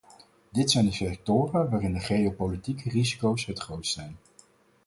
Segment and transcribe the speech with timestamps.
[0.49, 4.17] Dit zijn de sectoren waarin de geopolitieke risico's het grootst zijn.